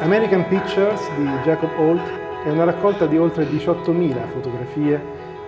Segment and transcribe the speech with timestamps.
[0.00, 2.02] American Pictures di Jacob Holt
[2.44, 5.00] è una raccolta di oltre 18.000 fotografie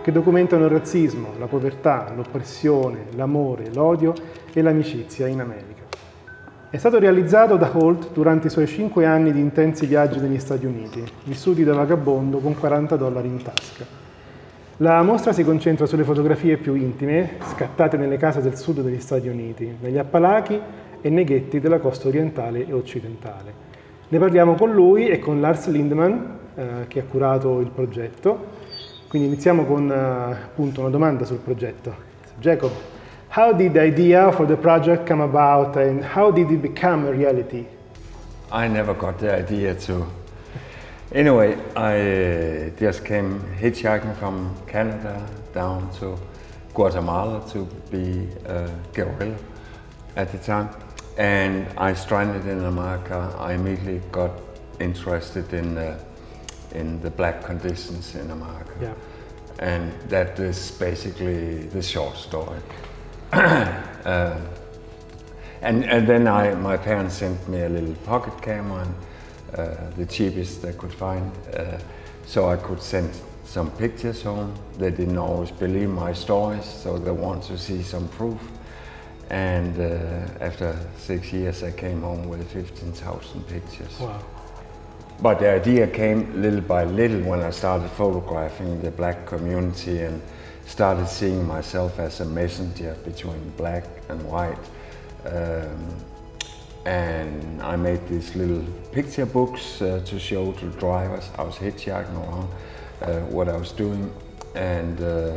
[0.02, 4.14] che documentano il razzismo, la povertà, l'oppressione, l'amore, l'odio
[4.53, 5.82] e l'amicizia in America.
[6.71, 10.64] È stato realizzato da Holt durante i suoi 5 anni di intensi viaggi negli Stati
[10.64, 13.85] Uniti, vissuti da vagabondo con 40 dollari in tasca.
[14.79, 19.29] La mostra si concentra sulle fotografie più intime, scattate nelle case del sud degli Stati
[19.29, 20.58] Uniti, negli Appalachi
[21.00, 23.68] e nei ghetti della costa orientale e occidentale.
[24.11, 28.57] Ne parliamo con lui e con Lars Lindman, eh, che ha curato il progetto.
[29.07, 31.94] Quindi iniziamo con eh, appunto una domanda sul progetto.
[32.39, 32.70] Jacob,
[33.36, 37.11] how did the idea for the project come about and how did it become a
[37.11, 37.67] reality?
[38.50, 40.06] I never got the idea to.
[41.12, 45.22] Anyway, I uh, just came hitchhiking from Canada
[45.53, 46.19] down to
[46.72, 49.36] Guatemala to be a guerrilla
[50.17, 50.70] at the time.
[51.19, 53.34] And I stranded in America.
[53.38, 54.30] I immediately got
[54.78, 55.98] interested in the,
[56.72, 58.72] in the black conditions in America.
[58.80, 58.94] Yeah.
[59.58, 62.61] And that is basically the short story.
[63.33, 64.41] uh,
[65.61, 68.94] and, and then I, my parents sent me a little pocket camera, and,
[69.58, 71.78] uh, the cheapest they could find, uh,
[72.27, 73.11] so I could send
[73.44, 74.55] some pictures home.
[74.78, 78.39] They didn't always believe my stories, so they wanted to see some proof.
[79.31, 84.01] And uh, after six years, I came home with 15,000 pictures.
[84.01, 84.23] Wow.
[85.20, 90.23] But the idea came little by little when I started photographing the black community and
[90.65, 94.59] started seeing myself as a messenger between black and white.
[95.25, 95.97] Um,
[96.87, 101.29] and I made these little picture books uh, to show to drivers.
[101.37, 102.48] I was hitchhiking around
[103.03, 104.13] uh, what I was doing,
[104.55, 105.37] and uh,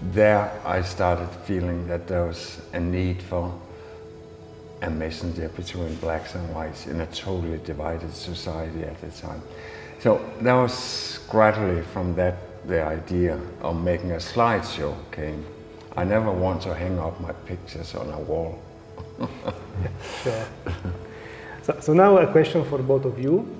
[0.00, 3.52] there I started feeling that there was a need for
[4.82, 9.42] a messenger between blacks and whites in a totally divided society at the time.
[10.00, 12.36] So that was gradually from that
[12.66, 15.44] the idea of making a slideshow came.
[15.96, 18.58] I never want to hang up my pictures on a wall.
[20.22, 20.46] Sure.
[21.62, 23.46] So, so now a question for both of you.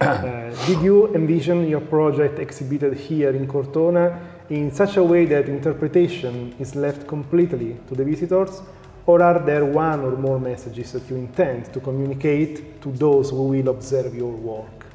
[0.00, 4.20] Uh, did you envision your project exhibited here in Cortona
[4.50, 8.62] in such a way that interpretation is left completely to the visitors,
[9.06, 13.48] or are there one or more messages that you intend to communicate to those who
[13.48, 14.86] will observe your work?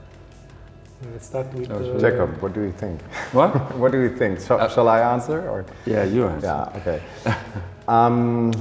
[1.11, 3.01] Let's start with uh, Jacob, what do you think?
[3.31, 3.55] What?
[3.77, 4.41] What do you think?
[4.41, 5.65] Shall, shall I answer or?
[5.85, 6.47] Yeah, you answer.
[6.47, 7.01] Yeah, okay.
[7.87, 8.51] um,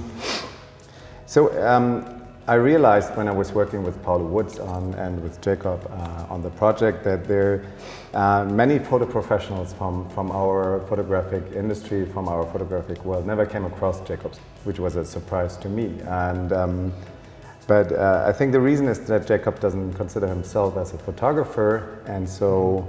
[1.26, 2.17] so um,
[2.48, 6.42] I realized when I was working with Paolo Woods on, and with Jacob uh, on
[6.42, 7.66] the project that there
[8.14, 13.66] uh, many photo professionals from, from our photographic industry, from our photographic world, never came
[13.66, 16.00] across Jacob's, which was a surprise to me.
[16.06, 16.92] And um,
[17.66, 22.02] but uh, I think the reason is that Jacob doesn't consider himself as a photographer,
[22.06, 22.88] and so,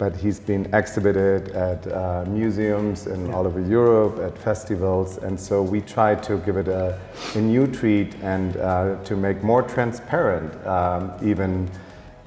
[0.00, 5.62] but he's been exhibited at uh, museums in all over Europe, at festivals, and so
[5.62, 6.98] we try to give it a,
[7.34, 11.70] a new treat and uh, to make more transparent, um, even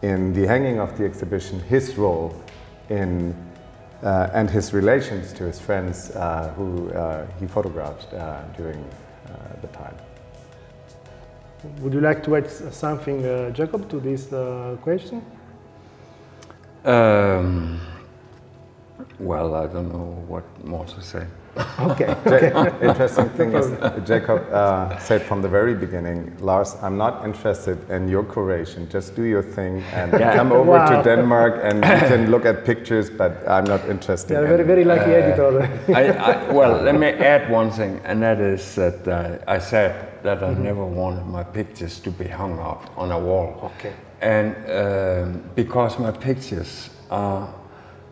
[0.03, 2.31] in the hanging of the exhibition, his role
[2.89, 3.35] in
[4.03, 9.31] uh, and his relations to his friends uh, who uh, he photographed uh, during uh,
[9.62, 9.95] the time.
[11.79, 15.23] Would you like to add something, uh, Jacob, to this uh, question?
[16.85, 17.79] Um,
[19.17, 21.25] well, I don't know what more to say.
[21.79, 22.07] Okay.
[22.53, 23.67] Ja- interesting thing is,
[24.07, 28.89] Jacob uh, said from the very beginning, Lars, I'm not interested in your curation.
[28.89, 30.35] Just do your thing and Yeah.
[30.35, 30.85] come over Wow.
[30.89, 34.33] to Denmark and you can look at pictures, but I'm not interested.
[34.33, 35.69] Yeah, in very, very lucky editor.
[35.89, 39.91] I, I, well, let me add one thing, and that is that uh, I said
[40.23, 43.71] that I never wanted my pictures to be hung up on a wall.
[43.77, 43.93] Okay.
[44.21, 47.47] And um, because my pictures are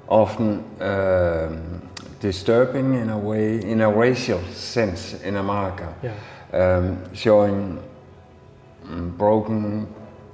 [0.10, 1.82] often um,
[2.22, 6.14] disturbing in a way, in a racial sense in America, Yeah.
[6.54, 7.80] um, showing
[8.86, 9.88] mm, broken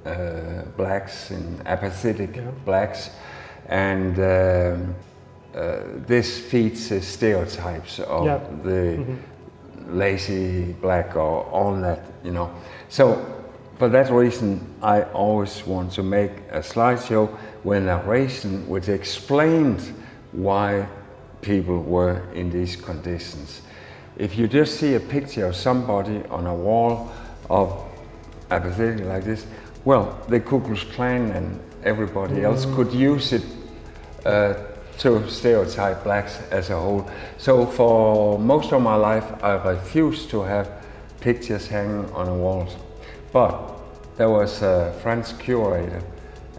[0.06, 2.42] uh, blacks and apathetic Yeah.
[2.64, 3.10] blacks,
[3.68, 4.94] and um,
[5.54, 8.38] uh, this feeds the stereotypes of Yeah.
[8.64, 8.98] the
[9.90, 12.50] lazy black or all that, you know.
[12.88, 13.18] So
[13.78, 17.28] for that reason, I always want to make a slideshow
[17.64, 19.92] with a narration which explains
[20.32, 20.86] why
[21.42, 23.62] people were in these conditions.
[24.16, 27.12] If you just see a picture of somebody on a wall
[27.48, 27.84] of
[28.50, 29.46] apathetic like this,
[29.84, 33.44] well, the Ku Klux Klan and everybody else could use it
[34.26, 34.54] uh,
[34.98, 37.08] to stereotype blacks as a whole.
[37.38, 40.68] So for most of my life, I refused to have
[41.20, 42.74] pictures hanging on the walls.
[43.32, 43.78] But
[44.16, 46.02] there was a French curator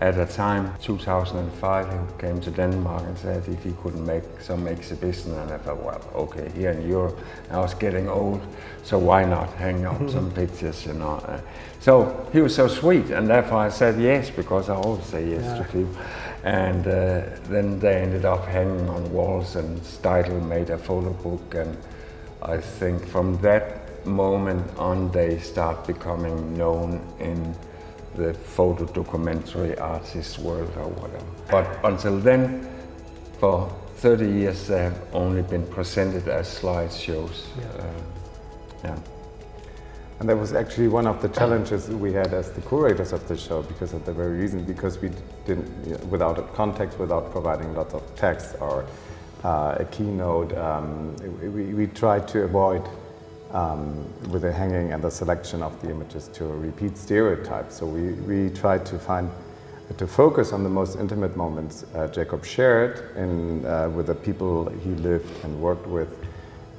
[0.01, 4.66] At a time, 2005, he came to Denmark and said if he couldn't make some
[4.66, 7.18] exhibition, and I thought, well, okay, here in Europe,
[7.51, 8.40] I was getting old,
[8.84, 11.16] so why not hang up some pictures, you know?
[11.28, 11.42] Uh,
[11.81, 15.44] so he was so sweet, and therefore I said yes, because I always say yes
[15.44, 15.57] Yeah.
[15.57, 16.02] to people.
[16.45, 21.56] And uh, then they ended up hanging on walls, and Steidl made a photo book,
[21.56, 21.75] and
[22.42, 27.54] I think from that moment on, they start becoming known in
[28.19, 31.25] the photo documentary artist world or whatever.
[31.50, 32.69] But until then,
[33.39, 37.48] for 30 years, they have only been presented as slideshows.
[37.57, 37.83] Yeah.
[37.83, 37.94] Uh,
[38.83, 39.00] yeah.
[40.19, 43.38] And that was actually one of the challenges we had as the curators of the
[43.38, 45.12] show because of the very reason, because we
[45.45, 48.86] didn't, you know, without a context, without providing lots of text or
[49.45, 52.86] uh, a keynote, um, we, we tried to avoid
[53.51, 57.75] um, with the hanging and the selection of the images to repeat stereotypes.
[57.75, 59.30] So we, we tried to find,
[59.98, 64.69] to focus on the most intimate moments uh, Jacob shared in, uh, with the people
[64.69, 66.16] he lived and worked with.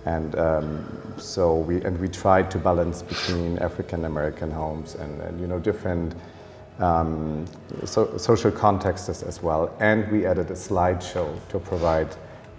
[0.06, 5.38] And um, so we and we tried to balance between African American homes and, and
[5.38, 6.14] you know different
[6.78, 7.44] um,
[7.84, 9.75] so, social contexts as, as well.
[9.78, 12.08] And we added a slideshow to provide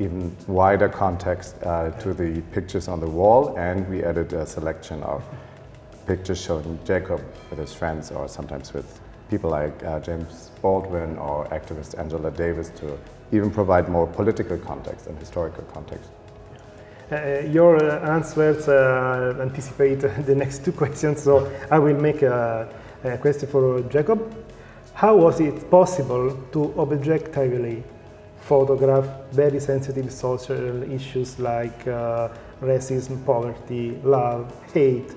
[0.01, 3.55] even wider context uh, to the pictures on the wall.
[3.57, 5.23] And we added a selection of
[6.07, 8.99] pictures showing Jacob with his friends, or sometimes with
[9.29, 12.97] people like uh, James Baldwin or activist Angela Davis to
[13.31, 16.09] even provide more political context and historical context.
[17.11, 22.67] Uh, your uh, answers uh, anticipate the next two questions, so I will make a,
[23.03, 24.19] a question for Jacob.
[24.93, 27.83] How was it possible to objectively
[28.41, 32.29] photograph very sensitive social issues like uh,
[32.61, 35.13] racism, poverty, love, hate,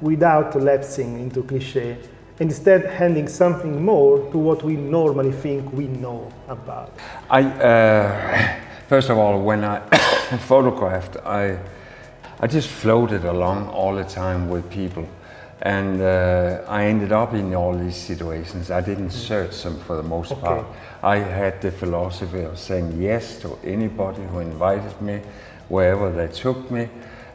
[0.00, 1.96] without lapsing into cliche,
[2.40, 6.92] and instead handing something more to what we normally think we know about?
[7.30, 8.58] I, uh,
[8.88, 9.80] first of all, when I
[10.40, 11.58] photographed, I,
[12.40, 15.06] I just floated along all the time with people.
[15.62, 18.70] And uh, I ended up in all these situations.
[18.70, 20.40] I didn't search them for the most Okay.
[20.40, 20.66] part.
[21.02, 25.20] I had the philosophy of saying yes to anybody who invited me,
[25.68, 26.88] wherever they took me.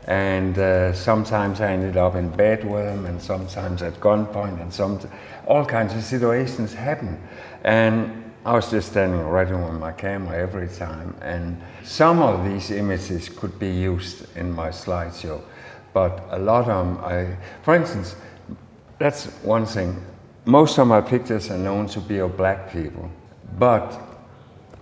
[0.08, 4.74] And uh, sometimes I ended up in bed with them, and sometimes at gunpoint, and
[4.74, 5.00] some
[5.46, 7.18] all kinds of situations happen.
[7.64, 12.72] And I was just standing ready with my camera every time, and some of these
[12.72, 15.42] images could be used in my slideshow,
[15.98, 18.16] but a lot of them, I, for instance,
[19.00, 19.96] that's one thing.
[20.46, 23.10] Most of my pictures are known to be of black people,
[23.58, 24.00] but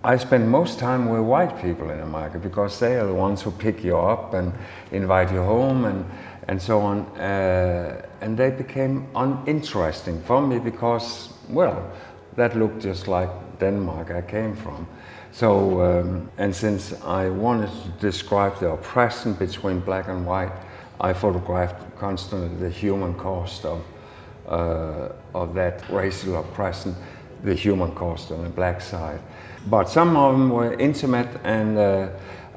[0.04, 3.50] I spend most time with white people in America because they are the ones who
[3.50, 4.52] pick you up and
[4.92, 6.04] invite you home and,
[6.48, 6.98] and so on.
[7.18, 11.90] Uh, and they became uninteresting for me because, well,
[12.36, 14.86] that looked just like Denmark I came from.
[15.32, 20.52] So, um, and since I wanted to describe the oppression between black and white,
[21.00, 23.82] I photographed constantly the human cost of,
[24.48, 26.94] uh, of that racial oppression,
[27.44, 29.20] the human cost on the black side.
[29.68, 32.08] But some of them were intimate, and uh,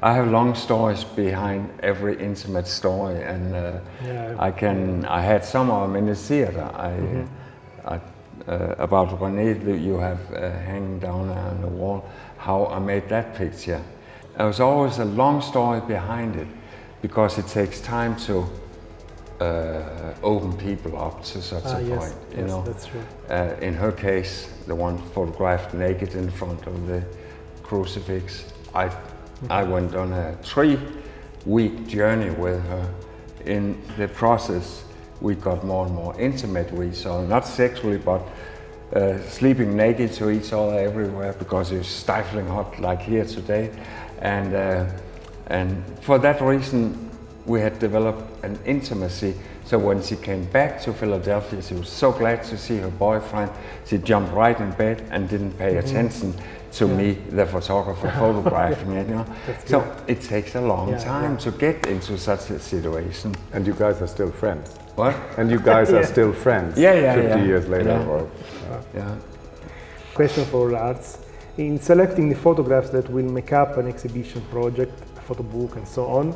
[0.02, 3.72] I have long stories behind every intimate story, and uh,
[4.04, 4.36] Yeah.
[4.38, 5.04] I can.
[5.04, 6.70] I had some of them in the theater.
[6.74, 7.26] I,
[7.84, 8.00] I
[8.48, 12.04] uh, about René that you have uh, hanging down on the wall.
[12.38, 13.82] How I made that picture.
[14.36, 16.46] There was always a long story behind it,
[17.02, 18.44] because it takes time to
[19.40, 22.14] uh, open people up to such Ah, a yes, point.
[22.32, 23.00] You yes, know, that's true.
[23.30, 27.02] uh, in her case, the one photographed naked in front of the
[27.62, 28.90] crucifix, I,
[29.48, 32.94] I went on a three-week journey with her.
[33.46, 34.84] In the process,
[35.22, 38.20] we got more and more intimate with each other, not sexually, but
[38.94, 43.70] uh, sleeping naked to each other everywhere because it's stifling hot like here today.
[44.20, 44.86] And, uh,
[45.50, 47.10] and for that reason,
[47.44, 49.34] we had developed an intimacy.
[49.64, 53.50] So when she came back to Philadelphia, she was so glad to see her boyfriend.
[53.86, 55.86] She jumped right in bed and didn't pay mm-hmm.
[55.86, 56.34] attention
[56.72, 59.08] to me, the photographer, photographing it.
[59.08, 59.26] You know?
[59.64, 60.10] So good.
[60.10, 61.38] it takes a long Yeah, time yeah.
[61.38, 63.34] to get into such a situation.
[63.52, 64.76] And you guys are still friends.
[64.94, 65.16] What?
[65.36, 66.06] And you guys are Yeah.
[66.06, 66.78] still friends.
[66.78, 67.44] Yeah, yeah, 50 yeah.
[67.44, 67.90] years later.
[67.90, 68.06] Yeah.
[68.06, 68.30] Or,
[68.94, 69.16] Yeah.
[70.14, 71.18] Question for Lars.
[71.58, 75.86] In selecting the photographs that will make up an exhibition project, a photo book, and
[75.86, 76.34] so on,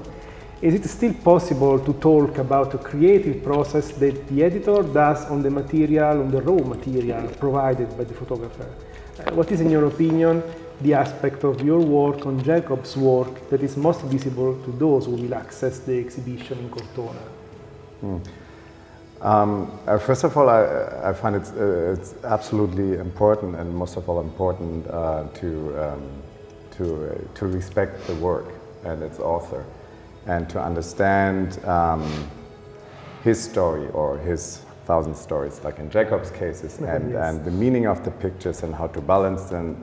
[0.63, 5.43] is it still possible to talk about a creative process that the editor does on
[5.43, 8.69] the material, on the raw material provided by the photographer?
[9.19, 10.43] Uh, what is, in your opinion,
[10.81, 15.13] the aspect of your work on Jacob's work that is most visible to those who
[15.13, 17.25] will access the exhibition in Cortona?
[19.21, 23.97] Um, uh, first of all, I, I find it's, uh, it's absolutely important, and most
[23.97, 25.49] of all important, uh, to,
[25.85, 26.03] um,
[26.77, 29.65] to, uh, to respect the work and its author,
[30.27, 32.31] and to understand um,
[33.23, 37.25] his story or his thousand stories, like in Jacob's cases, and, yes.
[37.25, 39.83] and the meaning of the pictures and how to balance them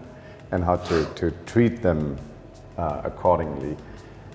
[0.51, 2.17] and how to, to treat them
[2.77, 3.75] uh, accordingly.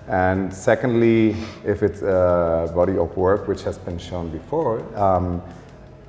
[0.08, 5.42] And secondly, if it's a body of work which has been shown before, um,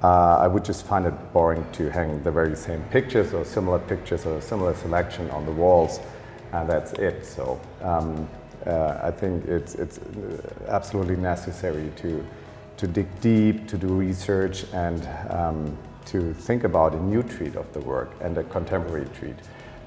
[0.03, 3.79] uh, I would just find it boring to hang the very same pictures or similar
[3.79, 5.99] pictures or a similar selection on the walls,
[6.53, 7.25] and that's it.
[7.25, 8.29] So um,
[8.67, 9.99] uh, I think it's, it's
[10.67, 12.25] absolutely necessary to,
[12.77, 17.71] to dig deep, to do research, and um, to think about a new treat of
[17.73, 19.35] the work and a contemporary treat.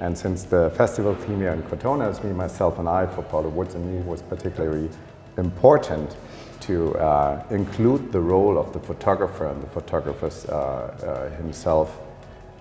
[0.00, 3.50] And since the festival theme here in Cortona is me, myself, and I for Paolo
[3.50, 4.88] Woods, and me was particularly
[5.36, 6.16] important
[6.60, 11.98] to uh, include the role of the photographer and the photographer uh, uh, himself,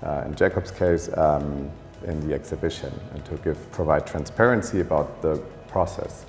[0.04, 1.70] uh, in Jacob's case, um,
[2.06, 6.26] in the exhibition, and to give, provide transparency about the process,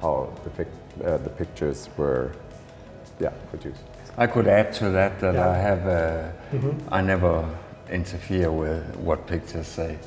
[0.00, 0.68] how the, pic,
[1.04, 2.32] uh, the pictures were
[3.20, 3.82] yeah, produced.
[4.16, 5.50] I could add to that that Yeah.
[5.50, 7.44] I have, uh, I never
[7.90, 9.98] interfere with what pictures they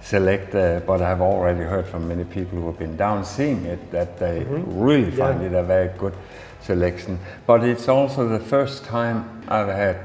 [0.00, 3.90] select, uh, but I've already heard from many people who have been down seeing it
[3.90, 5.48] that they really find Yeah.
[5.48, 6.14] it a very good
[6.62, 7.18] selection.
[7.46, 9.96] But it's also the first time I've had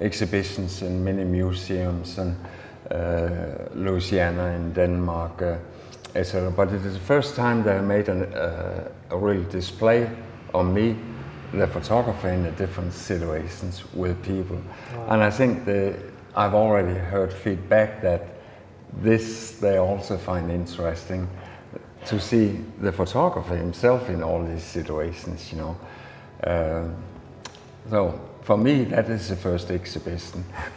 [0.00, 2.36] exhibitions in many museums in
[2.90, 5.56] uh, Louisiana in Denmark, uh,
[6.12, 10.10] But it is the first time that I made an, uh, a real display
[10.52, 10.96] on me,
[11.52, 14.60] the photographer, in the different situations with people.
[15.08, 15.96] And I think the,
[16.34, 18.22] I've already heard feedback that
[19.02, 21.28] this they also find interesting
[22.06, 25.76] to see the photographer himself in all these situations, you know.
[26.44, 26.96] Um,
[27.88, 30.44] so for me, that is the first exhibition.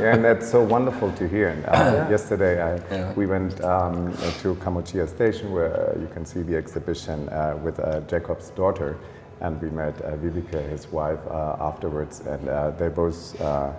[0.00, 1.48] Yeah, and that's so wonderful to hear.
[1.48, 3.12] And, uh, Yesterday, I, Yeah.
[3.14, 7.78] we went um, to Camucia Station, where uh, you can see the exhibition uh, with
[7.78, 8.96] uh, Jacob's daughter,
[9.40, 13.72] and we met uh, Viveka, his wife, uh, afterwards, and uh, they both uh,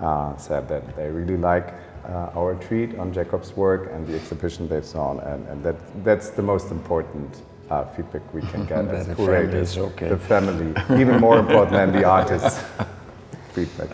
[0.00, 1.74] uh, said that they really like
[2.08, 6.30] uh, our treat on Jacob's work and the exhibition they saw, and, and that that's
[6.30, 7.42] the most important.
[7.70, 10.08] Uh, feedback we can get as the family curators, okay.
[10.08, 12.64] the family, even more important than the artist's
[13.52, 13.90] feedback.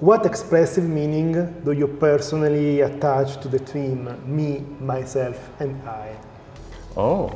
[0.00, 1.32] What expressive meaning
[1.64, 6.16] do you personally attach to the theme me, myself, and I?
[6.96, 7.32] Oh,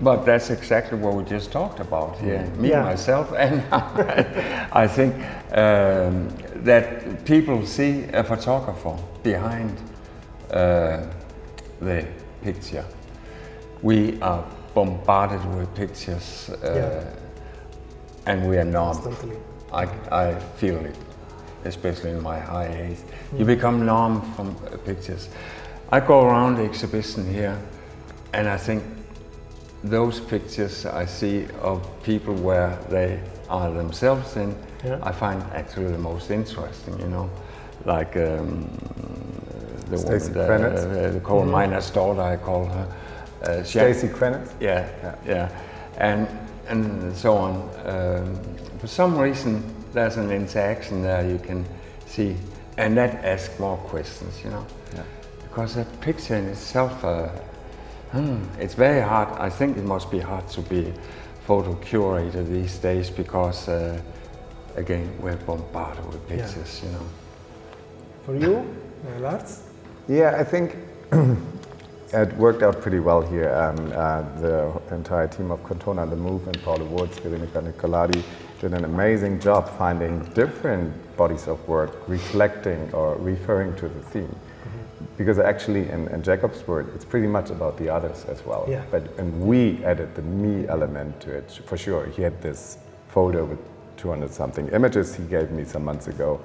[0.00, 2.44] but that's exactly what we just talked about here.
[2.58, 2.82] Me, Yeah.
[2.82, 4.68] myself, and I.
[4.72, 5.14] I think
[5.52, 6.28] um,
[6.64, 9.72] that people see a photographer behind
[10.50, 11.02] uh,
[11.80, 12.04] the
[12.42, 12.84] picture.
[13.82, 14.44] We are
[14.76, 17.04] bombarded with pictures, uh, Yeah.
[18.26, 18.92] and we are numb.
[19.02, 19.36] Constantly.
[19.72, 19.84] I,
[20.26, 20.96] I feel it,
[21.64, 22.98] especially in my high age.
[23.38, 25.28] You become numb from uh, pictures.
[25.96, 27.56] I go around the exhibition here,
[28.32, 28.82] and I think
[29.84, 33.18] those pictures I see of people where they
[33.48, 34.54] are themselves in,
[34.84, 34.98] Yeah.
[35.10, 37.00] I find actually the most interesting.
[37.00, 37.30] You know,
[37.86, 38.68] like um,
[39.90, 40.82] the Stacy woman, Kranitz?
[40.92, 42.86] the, the coal miner's daughter, I call her.
[43.42, 44.50] Uh, she- Stacy Kranitz?
[44.60, 44.88] yeah,
[45.26, 45.48] yeah,
[45.98, 46.26] and
[46.68, 47.54] and so on.
[47.84, 48.38] Um,
[48.78, 49.62] for some reason,
[49.92, 51.64] there's an interaction there you can
[52.06, 52.36] see,
[52.76, 54.66] and that asks more questions, you know.
[54.94, 55.02] Yeah.
[55.42, 57.28] Because that picture in itself, uh,
[58.12, 59.28] hmm, it's very hard.
[59.38, 60.92] I think it must be hard to be
[61.46, 63.98] photo curator these days because, uh,
[64.76, 66.36] again, we're bombarded with Yeah.
[66.36, 67.06] pictures, you know.
[68.24, 68.56] For you,
[69.06, 69.60] uh, Lars?
[70.08, 70.74] Yeah, I think
[72.12, 73.52] it worked out pretty well here.
[73.54, 78.22] Um, uh, the entire team of Cortona, the Move, and Paolo Woods, Veronica Nicolardi
[78.60, 84.34] did an amazing job finding different bodies of work reflecting or referring to the theme.
[85.16, 88.66] Because actually, in, in Jacob's word, it's pretty much about the others as well.
[88.68, 88.84] Yeah.
[88.90, 92.06] But and we added the me element to it for sure.
[92.06, 93.58] He had this photo with
[93.96, 96.40] 200 something images he gave me some months ago.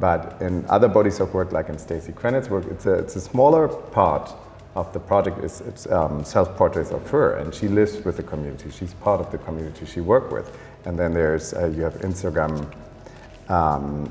[0.00, 3.20] But in other bodies of work, like in Stacy Kranitz's work, it's a, it's a
[3.20, 4.32] smaller part
[4.74, 5.42] of the project.
[5.44, 8.70] is it's um, self-portraits of her, and she lives with the community.
[8.70, 10.56] She's part of the community she worked with.
[10.84, 12.72] And then there's uh, you have Instagram
[13.48, 14.06] um,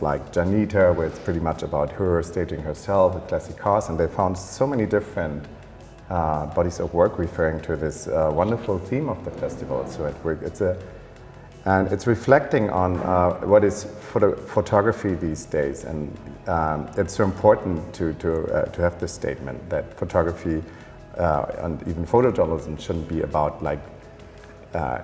[0.00, 4.08] like Janita, where it's pretty much about her staging herself with classic cars, and they
[4.08, 5.44] found so many different
[6.10, 9.86] uh, bodies of work referring to this uh, wonderful theme of the festival.
[9.86, 10.76] So it, it's a
[11.64, 16.16] and it's reflecting on uh, what is photo- photography these days, and
[16.48, 20.62] um, it's so important to to uh, to have this statement that photography
[21.18, 23.80] uh, and even photojournalism shouldn't be about like
[24.74, 25.00] uh,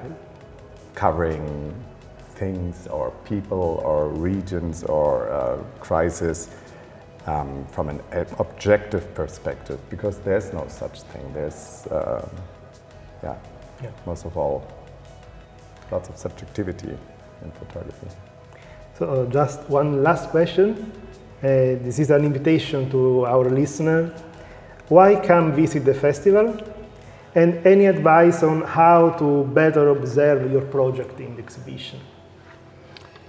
[0.94, 1.74] covering
[2.34, 6.48] things or people or regions or uh, crisis
[7.26, 8.00] um, from an
[8.38, 11.30] objective perspective because there's no such thing.
[11.34, 12.26] There's, uh,
[13.22, 13.36] yeah,
[13.82, 14.66] yeah, most of all,
[15.90, 16.96] lots of subjectivity
[17.42, 18.08] in photography.
[18.98, 20.92] So, uh, just one last question.
[21.38, 24.12] Uh, this is an invitation to our listener.
[24.88, 26.56] Why come visit the festival?
[27.34, 32.00] And any advice on how to better observe your project in the exhibition?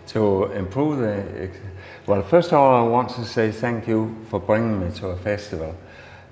[0.07, 1.51] To improve the,
[2.07, 5.17] well, first of all, I want to say thank you for bringing me to a
[5.17, 5.75] festival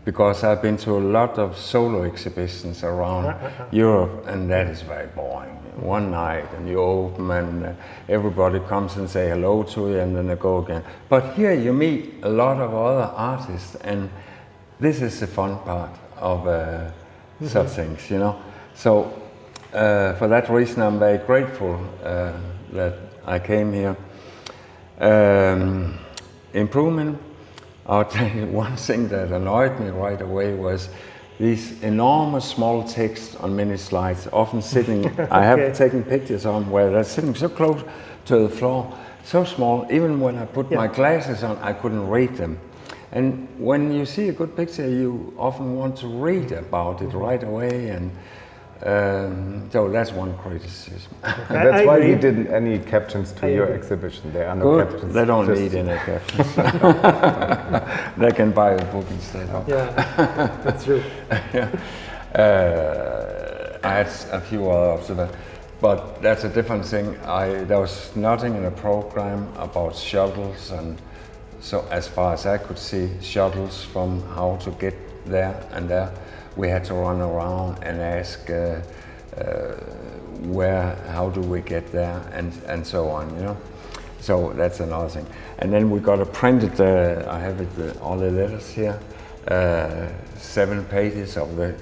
[0.07, 3.35] because I've been to a lot of solo exhibitions around
[3.73, 5.49] Europe and that is very boring.
[5.81, 7.73] One night and you open and uh,
[8.07, 10.81] everybody comes and say hello to you and then they go again.
[11.09, 14.09] But here you meet a lot of other artists and
[14.79, 17.47] this is the fun part of uh, mm-hmm.
[17.47, 18.41] such things, you know.
[18.75, 19.11] So
[19.73, 22.31] uh, for that reason, I'm very grateful uh,
[22.71, 22.93] that
[23.25, 23.97] I came here.
[25.01, 25.99] Um,
[26.53, 27.19] improvement
[27.87, 30.89] I'll tell you one thing that annoyed me right away was
[31.39, 35.27] these enormous small texts on many slides, often sitting, okay.
[35.31, 37.81] I have taken pictures on where they're sitting so close
[38.25, 40.77] to the floor, so small, even when I put yeah.
[40.77, 42.59] my glasses on, I couldn't read them.
[43.11, 47.17] And when you see a good picture, you often want to read about it mm-hmm.
[47.17, 48.11] right away and
[48.83, 51.11] um, so that's one criticism.
[51.21, 53.77] that's why we didn't any captions to I your agree.
[53.77, 54.31] exhibition.
[54.33, 54.89] There are no Good.
[54.89, 55.13] captions.
[55.13, 56.55] They don't need any captions.
[58.17, 59.49] they can buy a book instead.
[59.49, 59.67] Of.
[59.67, 59.91] Yeah,
[60.63, 61.03] that's true.
[61.53, 61.79] yeah.
[62.35, 65.35] Uh, I had a few other observations,
[65.81, 67.17] but that's a different thing.
[67.25, 71.01] I, there was nothing in the program about shuttles, and
[71.61, 76.11] so as far as I could see, shuttles from how to get there and there
[76.57, 78.81] we had to run around and ask uh,
[79.37, 79.75] uh,
[80.41, 83.57] where, how do we get there, and, and so on, you know.
[84.19, 85.25] So that's another thing.
[85.59, 88.99] And then we got a printed, uh, I have it, all the letters here,
[89.47, 91.75] uh, seven pages of the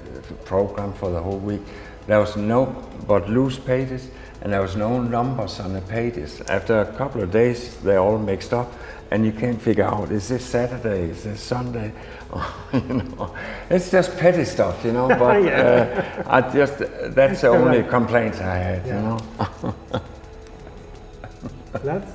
[0.44, 1.62] program for the whole week.
[2.06, 2.66] There was no,
[3.08, 4.10] but loose pages,
[4.46, 6.40] and there was no numbers on the pages.
[6.42, 8.72] After a couple of days, they all mixed up,
[9.10, 11.90] and you can't figure out is this Saturday, is this Sunday?
[12.72, 13.34] you know,
[13.68, 15.08] it's just petty stuff, you know.
[15.18, 16.24] But yeah.
[16.28, 16.78] uh, I just
[17.12, 18.94] that's the only complaint I had, yeah.
[18.94, 19.72] you know.
[21.82, 22.12] that's.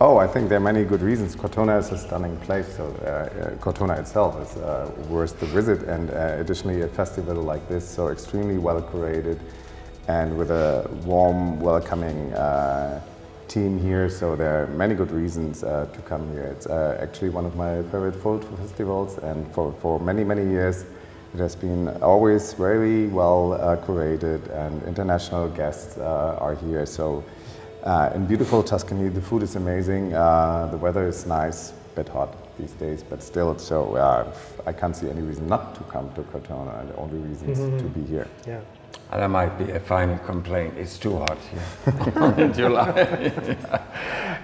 [0.00, 1.36] Oh, I think there are many good reasons.
[1.36, 2.66] Cortona is a stunning place.
[2.76, 7.36] So uh, uh, Cortona itself is uh, worth the visit, and uh, additionally, a festival
[7.36, 9.38] like this, so extremely well curated,
[10.12, 13.00] and with a warm, welcoming uh,
[13.48, 16.48] team here, so there are many good reasons uh, to come here.
[16.54, 20.84] It's uh, actually one of my favorite photo festivals, and for, for many, many years,
[21.32, 26.84] it has been always very well uh, curated, and international guests uh, are here.
[26.84, 27.24] So,
[27.84, 32.08] uh, in beautiful Tuscany, the food is amazing, uh, the weather is nice, a bit
[32.08, 33.96] hot these days, but still, so
[34.66, 37.82] I can't see any reason not to come to Cortona, the only reasons mm -hmm.
[37.82, 38.28] to be here.
[38.46, 38.81] Yeah.
[39.16, 40.74] That might be a final complaint.
[40.78, 42.92] It's too hot here in July.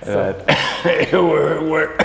[1.13, 1.97] we're, we're,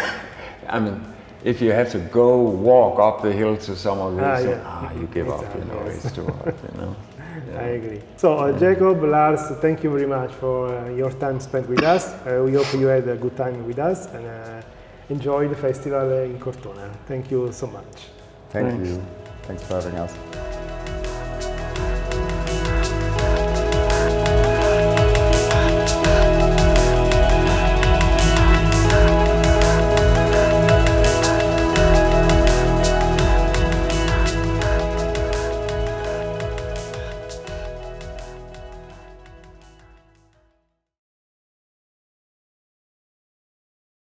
[0.69, 1.03] I mean,
[1.43, 4.61] if you have to go walk up the hill to somewhere, ah, yeah.
[4.65, 5.61] ah, you give exactly.
[5.61, 5.67] up.
[5.67, 6.55] You know, it's too hot.
[6.71, 6.95] You know.
[7.51, 7.59] Yeah.
[7.59, 8.01] I agree.
[8.15, 12.13] So, uh, Jacob, Lars, thank you very much for uh, your time spent with us.
[12.25, 14.61] Uh, we hope you had a good time with us and uh,
[15.09, 16.91] enjoy the festival in Cortona.
[17.07, 18.09] Thank you so much.
[18.49, 18.89] Thank Thanks.
[18.89, 19.05] you.
[19.43, 20.42] Thanks for having us.